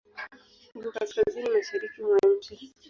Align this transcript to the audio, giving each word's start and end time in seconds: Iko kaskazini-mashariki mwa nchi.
Iko 0.77 0.89
kaskazini-mashariki 0.95 1.99
mwa 2.07 2.19
nchi. 2.33 2.53